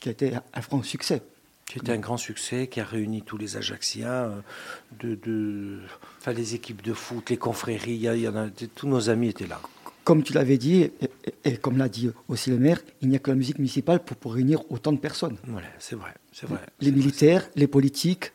[0.00, 1.22] qui a été un franc succès.
[1.66, 4.40] Qui était un grand succès, qui a réuni tous les Ajacciens, euh,
[5.00, 5.78] de, de,
[6.20, 7.92] enfin, les équipes de foot, les confréries.
[7.94, 9.60] Il y a- il y en a, tous nos amis étaient là.
[10.04, 10.92] Comme tu l'avais dit, et,
[11.44, 14.00] et- et comme l'a dit aussi le maire, il n'y a que la musique municipale
[14.04, 15.36] pour, pour réunir autant de personnes.
[15.46, 16.60] Voilà, c'est vrai, c'est vrai.
[16.80, 18.32] Les militaires, les politiques,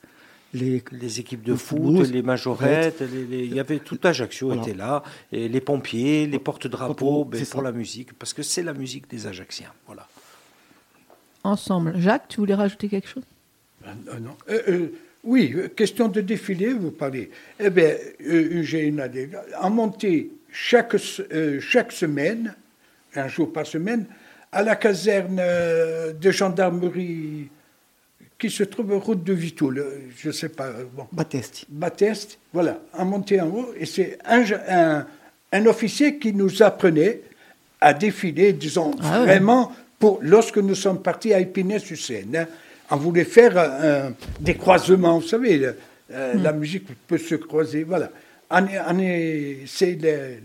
[0.54, 0.84] les...
[0.92, 4.64] Les équipes de Le foot, les majorettes, les- les- il y avait tout Ajaccio Voilà.
[4.64, 7.66] était là, et les pompiers, les porte-drapeaux, Drapeaux, ben, c'est pour ça.
[7.66, 9.72] la musique, parce que c'est la musique des Ajacciens.
[9.86, 10.08] Voilà.
[11.44, 11.94] Ensemble.
[12.00, 13.24] Jacques, tu voulais rajouter quelque chose?
[13.86, 14.36] Ah, non.
[14.50, 14.88] Euh, euh,
[15.24, 17.30] oui, euh, question de défilé, vous parlez.
[17.60, 17.94] Eh bien,
[18.28, 19.42] euh, j'ai une anecdote.
[19.62, 20.96] En montée chaque,
[21.32, 22.54] euh, chaque semaine,
[23.16, 24.06] un jour par semaine,
[24.52, 27.50] à la caserne euh, de gendarmerie
[28.38, 29.86] qui se trouve route de Vitoul.
[30.18, 30.72] Je ne sais pas.
[30.96, 31.08] Bon.
[31.12, 31.66] Batesti.
[31.70, 35.06] Bateste, voilà, en montée en haut, et c'est un, un,
[35.52, 37.22] un officier qui nous apprenait
[37.82, 42.36] à défiler, disons, Ah vraiment, pour, lorsque nous sommes partis à Épinay-sur-Seine.
[42.36, 42.48] hein,
[42.92, 44.10] on voulait faire euh,
[44.40, 45.74] des croisements, vous savez, euh,
[46.12, 46.44] euh, Hmm.
[46.44, 48.10] la musique peut se croiser, voilà.
[49.66, 49.98] C'est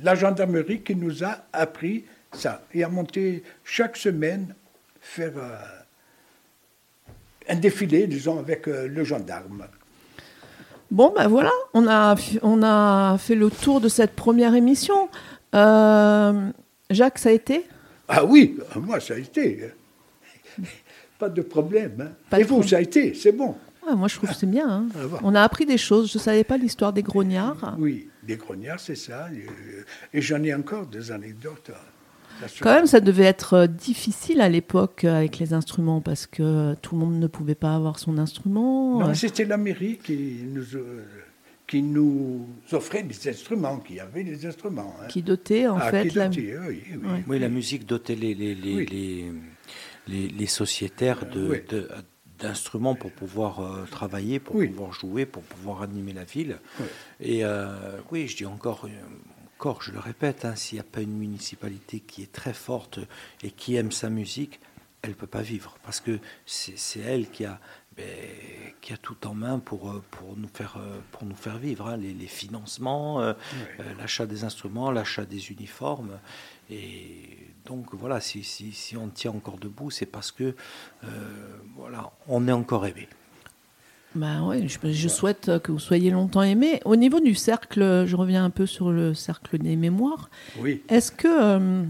[0.02, 2.62] la gendarmerie qui nous a appris ça.
[2.74, 4.54] Et à monter chaque semaine,
[5.00, 5.56] faire euh,
[7.48, 9.66] un défilé, disons, avec euh, le gendarme.
[10.90, 15.08] Bon, ben voilà, on a, on a fait le tour de cette première émission.
[15.54, 16.50] Euh,
[16.90, 17.64] Jacques, ça a été?
[18.08, 19.70] Ah oui, moi, ça a été.
[21.18, 22.00] Pas de problème.
[22.00, 22.12] hein.
[22.28, 22.68] Pas Et de vous, problème.
[22.70, 23.56] ça a été, c'est bon.
[23.96, 24.68] Moi, je trouve que c'est bien.
[24.68, 24.86] hein.
[24.94, 25.24] Ah, voilà.
[25.26, 26.10] On a appris des choses.
[26.12, 27.76] Je ne savais pas l'histoire des grognards.
[27.78, 29.28] Oui, des grognards, c'est ça.
[30.12, 31.70] Et, j'en ai encore des anecdotes.
[31.72, 32.46] hein.
[32.60, 36.74] Quand même, ça devait être euh, difficile à l'époque euh, avec les instruments parce que
[36.82, 38.98] tout le monde ne pouvait pas avoir son instrument.
[38.98, 41.04] Non, c'était la mairie qui nous, euh,
[41.68, 44.96] qui nous offrait des instruments, qui avait des instruments.
[45.00, 45.06] hein.
[45.08, 46.28] qui dotait en Ah, fait qui la...
[46.28, 46.82] oui, oui.
[47.04, 47.24] Ouais.
[47.28, 48.86] Oui, la musique dotait les, les, les, Oui.
[48.90, 49.32] les,
[50.08, 51.58] les- les sociétaires de- Oui.
[51.68, 51.88] de-
[52.38, 54.68] d'instruments pour pouvoir euh, travailler, pour Oui.
[54.68, 56.58] pouvoir jouer, pour pouvoir animer la ville.
[56.80, 56.86] Oui.
[57.20, 58.88] Et euh, oui, je dis encore, euh,
[59.58, 62.98] encore, je le répète, hein, s'il n'y a pas une municipalité qui est très forte
[63.42, 64.60] et qui aime sa musique,
[65.02, 65.76] elle ne peut pas vivre.
[65.84, 67.60] Parce que c'est elle qui a,
[67.96, 68.04] ben,
[68.80, 70.78] qui a tout en main pour, pour, nous, faire,
[71.12, 71.88] pour nous faire vivre.
[71.88, 73.34] hein, les, les financements, euh,
[73.80, 76.18] euh, l'achat des instruments, l'achat des uniformes.
[76.70, 80.44] Et donc voilà, si, si, si on tient encore debout, c'est parce que
[81.04, 81.06] euh,
[81.76, 83.08] voilà, on est encore aimé.
[84.14, 86.80] Bah ouais, je, je souhaite que vous soyez longtemps aimés.
[86.84, 90.30] Au niveau du cercle, je reviens un peu sur le cercle des mémoires.
[90.60, 90.82] Oui.
[90.88, 91.82] Est-ce que euh,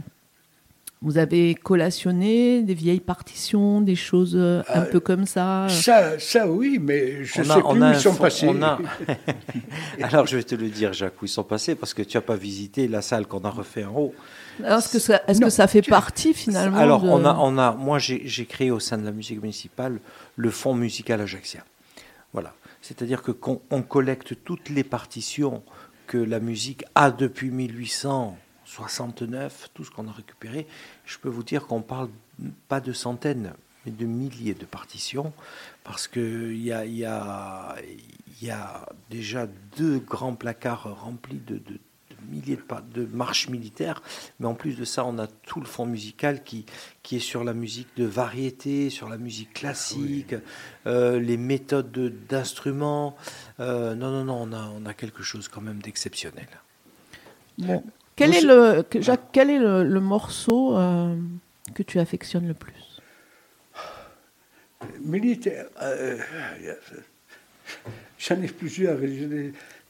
[1.03, 6.49] vous avez collationné des vieilles partitions, des choses euh, un peu comme ça Ça, ça
[6.51, 8.47] oui, mais je ne On sais a- plus on où a ils sont passés.
[8.49, 8.79] on a-
[10.03, 12.23] Alors je vais te le dire, Jacques, où ils sont passés, parce que tu n'as
[12.23, 14.15] pas visité la salle qu'on a refait en haut.
[14.63, 17.59] Est-ce que ça, est-ce Non, que ça fait partie finalement Alors, de- on a, on
[17.59, 20.01] a, moi, j'ai créé au sein de la musique municipale
[20.37, 21.63] le fonds musical ajaxien.
[22.33, 22.55] Voilà.
[22.83, 25.63] C'est-à-dire que qu'on on collecte toutes les partitions
[26.07, 30.67] que la musique a depuis 1869, tout ce qu'on a récupéré.
[31.07, 32.09] Je peux vous dire qu'on parle
[32.69, 33.53] pas de centaines,
[33.87, 35.33] mais de milliers de partitions,
[35.83, 37.75] parce qu'il y a, y, a,
[38.41, 39.47] il y a déjà
[39.79, 41.61] deux grands placards remplis de
[42.31, 42.59] milliers
[42.95, 44.03] de, marches militaires,
[44.41, 46.67] mais en plus de ça, on a tout le fond musical qui,
[47.03, 50.35] qui est sur la musique de variété, sur la musique classique,
[50.87, 53.17] euh, les méthodes de- d'instruments.
[53.61, 56.49] Euh, non, non, non, on a, on a quelque chose quand même d'exceptionnel.
[57.59, 57.83] Bon.
[58.17, 61.17] Quel Vous est le que- Jacques Quel est le, le morceau euh,
[61.75, 62.73] que tu affectionnes le plus?
[65.01, 65.67] Militaire.
[68.19, 68.99] J'en ai plusieurs.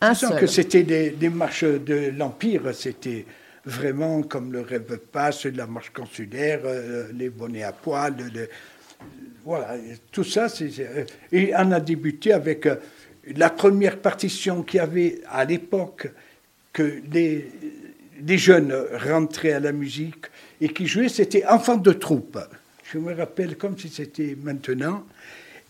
[0.00, 0.40] Un seul.
[0.40, 3.24] que c'était des, des marches de l'Empire, c'était
[3.64, 8.48] vraiment comme le rêve passe, la marche consulaire, euh, les bonnets à poil, le-
[9.44, 9.76] voilà,
[10.12, 10.46] tout ça.
[10.60, 12.76] euh, et on a débuté avec euh,
[13.36, 16.08] la première partition qu'il y avait à l'époque,
[16.72, 17.50] que les,
[18.26, 20.26] les jeunes rentraient à la musique
[20.60, 22.38] et qui jouaient, c'était Enfants de troupe.
[22.92, 25.06] Je me rappelle comme si c'était maintenant.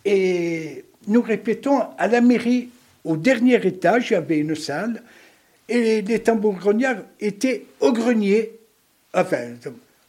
[0.04, 2.68] Et nous répétons à la mairie,
[3.04, 5.02] au dernier étage, il y avait une salle,
[5.68, 8.52] et les tambours grognards étaient au grenier.
[9.12, 9.54] Enfin,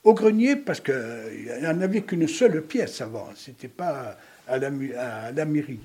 [0.03, 0.95] au grenier, parce qu'il
[1.62, 5.79] n'y en avait qu'une seule pièce avant, c'était pas à la, mu- à la mairie.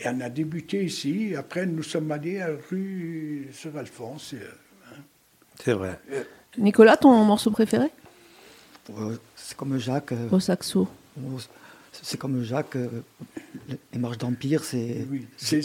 [0.00, 4.34] Et on a débuté ici, après nous sommes allés à rue sur Alphonse.
[4.34, 4.94] euh,
[5.62, 5.98] C'est vrai.
[6.58, 7.86] Nicolas, ton morceau préféré?
[8.90, 10.12] Euh, C'est comme Jacques.
[10.12, 10.88] euh, Au saxo.
[12.02, 12.76] C'est comme Jacques.
[12.76, 12.88] euh,
[13.92, 15.06] Les marches d'Empire, c'est.
[15.10, 15.60] Oui, c'est,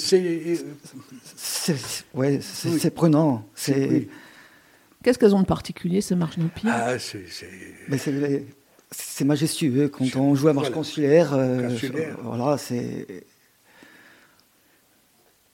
[2.14, 2.80] Ouais, Oui.
[2.80, 3.48] c'est prenant.
[3.56, 3.88] C'est.
[3.90, 4.10] oui.
[5.04, 6.72] Qu'est-ce qu'elles ont de particulier, ces marches d'empire?
[6.74, 7.00] Ah,
[8.92, 10.76] c'est, majestueux quand on joue à marche Voilà.
[10.78, 11.34] consulaire.
[11.34, 12.18] euh, Consulaire.
[12.22, 13.24] voilà, c'est.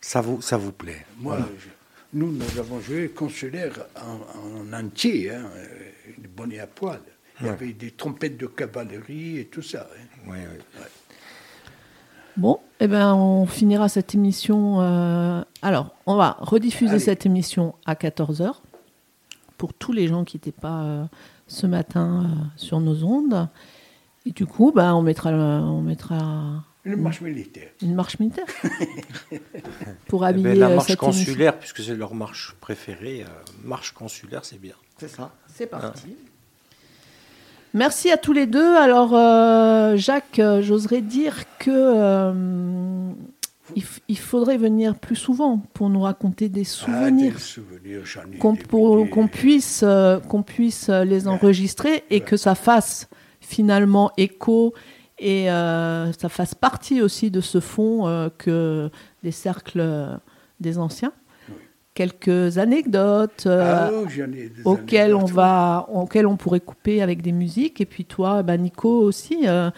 [0.02, 1.06] Ça vous, ça vous plaît?
[1.20, 1.70] Moi, je-
[2.18, 5.50] nous, nous avons joué consulaire en, en entier, hein,
[6.18, 7.00] des bonnets à poil.
[7.40, 7.54] Il y Ouais.
[7.56, 9.90] avait des trompettes de cavalerie et tout ça.
[9.94, 10.15] hein.
[10.28, 10.84] Oui, oui.
[12.38, 14.82] Bon, eh ben, on finira cette émission.
[14.82, 17.00] euh, Alors, on va rediffuser Allez.
[17.00, 18.56] cette émission à 14h
[19.58, 21.06] pour tous les gens qui n'étaient pas euh,
[21.48, 23.48] ce matin euh, sur nos ondes.
[24.26, 27.70] Et du coup, bah, on, mettra, le- on mettra Une marche militaire.
[27.82, 28.46] une marche militaire
[30.08, 31.24] pour Eh habiller ben, la marche cette émission.
[31.26, 33.28] consulaire, puisque c'est leur marche préférée, euh,
[33.64, 34.76] marche consulaire, c'est bien.
[34.98, 35.32] C'est ça.
[35.48, 36.16] C'est parti.
[37.76, 38.78] Merci à tous les deux.
[38.78, 43.12] Alors, euh, Jacques, euh, j'oserais dire que euh,
[44.08, 47.36] il, faudrait venir plus souvent pour nous raconter des Ah, souvenirs,
[48.40, 49.84] qu'on puisse,
[50.30, 53.10] qu'on puisse les enregistrer et que ça fasse
[53.42, 54.74] finalement écho
[55.20, 58.90] et ça fasse partie aussi de ce fond que
[59.22, 60.18] des cercles
[60.62, 61.12] des anciens.
[61.96, 67.82] Quelques anecdotes euh, Ah, oh, auxquelles on va, auxquelles on pourrait couper avec des musiques.
[67.82, 69.72] Et puis toi, bah, Nico aussi, euh,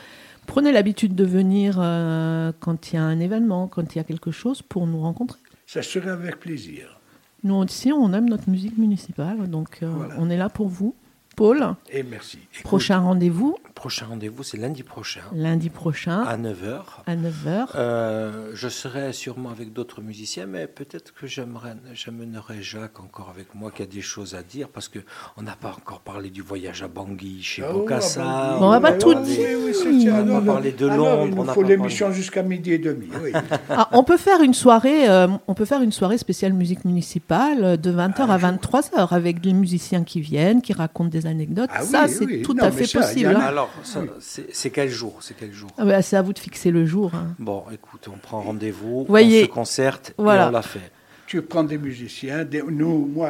[0.45, 4.03] prenez l'habitude de venir euh, quand il y a un événement, quand il y a
[4.03, 5.39] quelque chose pour nous rencontrer.
[5.65, 6.99] Ça serait avec plaisir.
[7.43, 10.15] Nous aussi, on aime notre musique municipale, donc Voilà.
[10.17, 10.95] on est là pour vous.
[11.37, 12.39] Paul, Et merci.
[12.51, 16.79] Écoute, prochain rendez-vous, Prochain rendez-vous, c'est lundi prochain, lundi prochain, à 9h.
[17.05, 17.67] à 9h.
[17.75, 23.69] Euh, je serai sûrement avec d'autres musiciens, mais peut-être que j'amènerai Jacques encore avec moi
[23.69, 24.97] qui a des choses à dire parce que
[25.37, 28.23] on n'a pas encore parlé du voyage à Bangui chez Ah, Bocassa.
[28.25, 29.55] ah, on va pas tout c'est-
[29.87, 32.79] On n'a alors, pas parlé de Londres, Il on n'a faut l'émission jusqu'à midi et
[32.79, 33.09] demi.
[33.23, 33.31] Oui.
[33.69, 37.79] Ah, on peut faire une soirée, euh, on peut faire une soirée spéciale musique municipale
[37.79, 38.49] de 20h Un à jour.
[38.49, 41.69] 23h avec des musiciens qui viennent, qui racontent des anecdotes.
[41.73, 42.41] Ah oui, ça, c'est oui.
[42.41, 43.35] tout Non, à fait ça, possible.
[43.35, 43.39] hein.
[43.41, 45.69] Alors, ça, c'est c'est quel jour C'est quel jour?
[45.77, 47.11] Ah bah, c'est à vous de fixer le jour.
[47.13, 47.35] hein.
[47.39, 49.43] Bon, écoute, on prend rendez-vous, Voyez.
[49.43, 50.45] on se concerte Voilà.
[50.45, 50.91] et on l'a fait.
[51.27, 53.29] Tu prends des musiciens, des- nous, moi,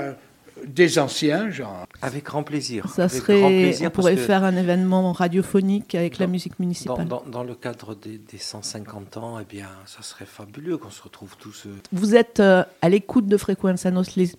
[0.66, 1.86] des anciens, genre.
[2.02, 2.88] Avec grand plaisir.
[2.90, 6.64] Ça avec grand serait, plaisir on pourrait faire un événement radiophonique avec la musique Dans,
[6.66, 7.08] municipale.
[7.08, 11.02] dans- dans le cadre des, des 150 ans, eh bien, ça serait fabuleux qu'on se
[11.02, 11.64] retrouve tous.
[11.68, 14.30] euh, Vous êtes euh, à l'écoute de Frequenza Nos, les,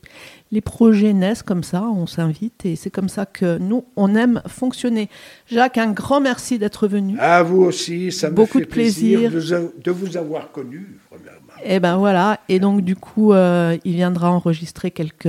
[0.52, 4.42] les projets naissent comme ça, on s'invite et c'est comme ça que nous, on aime
[4.46, 5.08] fonctionner.
[5.46, 7.18] Jacques, un grand merci d'être venu.
[7.18, 9.30] À vous aussi, ça me Beaucoup fait de plaisir.
[9.30, 11.38] de, vous- de vous avoir connu, premièrement.
[11.64, 15.26] Et ben voilà, et donc du coup, euh, il viendra enregistrer quelques,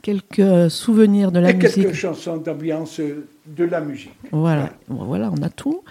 [0.00, 1.94] quelques souvenirs de la Et quelques musique.
[1.94, 4.12] chansons d'ambiance euh, de la musique.
[4.30, 5.82] Voilà, voilà, on a tout.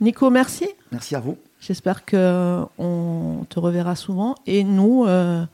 [0.00, 0.68] Nico, merci.
[0.92, 1.36] Merci à vous.
[1.60, 4.34] J'espère que on te reverra souvent.
[4.46, 5.44] Et nous, euh,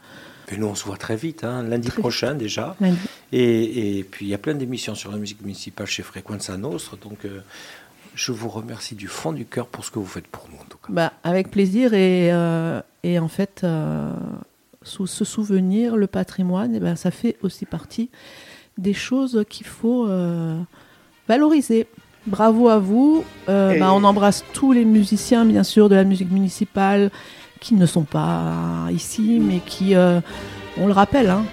[0.52, 2.76] Et nous, on se voit très vite, hein, lundi Très prochain déjà.
[2.80, 2.98] lundi.
[3.32, 6.96] Et, et puis, il y a plein d'émissions sur la musique municipale chez Frequenza Nostre.
[6.96, 7.40] Donc, euh,
[8.14, 10.64] je vous remercie du fond du cœur pour ce que vous faites pour nous, en
[10.68, 10.88] tout cas.
[10.90, 14.12] Bah, avec plaisir et, euh, et en fait, euh,
[14.86, 18.08] sous ce souvenir, le patrimoine, eh ben, ça fait aussi partie
[18.78, 20.58] des choses qu'il faut euh,
[21.28, 21.86] valoriser.
[22.26, 23.24] Bravo à vous.
[23.48, 27.10] Euh, Et- bah, on embrasse tous les musiciens, bien sûr, de la musique municipale
[27.60, 30.20] qui ne sont pas ici, mais qui, euh,
[30.78, 31.44] on le rappelle, hein,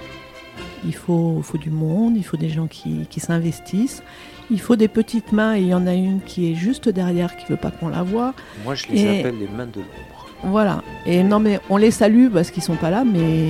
[0.85, 4.03] il faut, faut du monde, il faut des gens qui, qui s'investissent.
[4.51, 7.35] Il faut des petites mains et il y en a une qui est juste derrière
[7.37, 8.33] qui veut pas qu'on la voie.
[8.65, 10.22] Moi, je les Et- appelle les mains de l'ombre.
[10.43, 10.81] Voilà.
[11.05, 13.47] Et non, mais on les salue parce qu'ils sont pas là, mais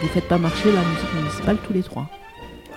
[0.00, 2.08] vous faites pas marcher la musique municipale tous les trois.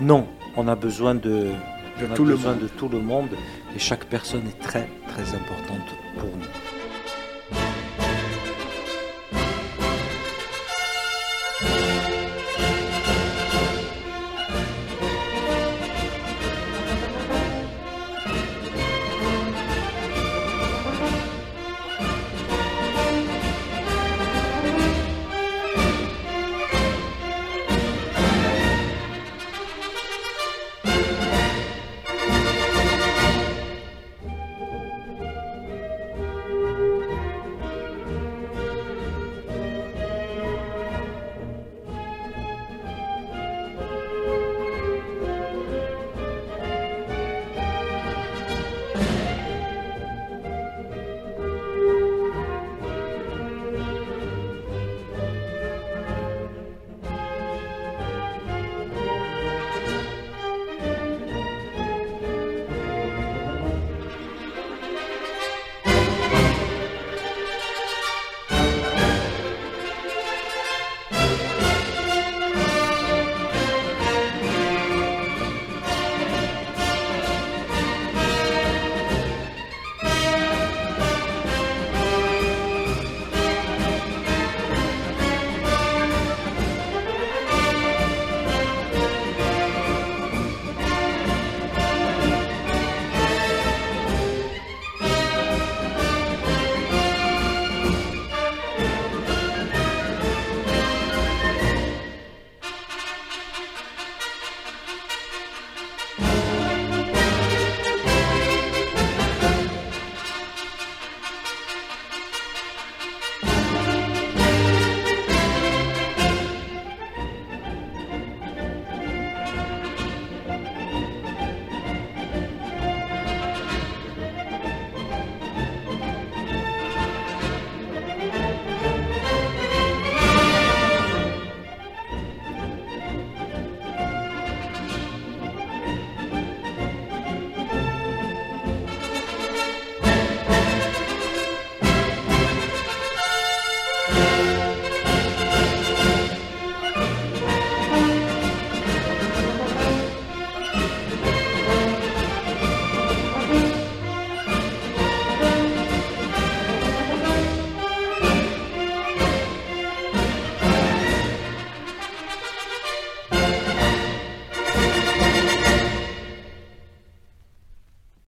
[0.02, 2.62] Non, on a besoin de, De on a tout le besoin monde.
[2.62, 3.30] de tout le monde
[3.76, 6.45] et chaque personne est très, très importante pour nous.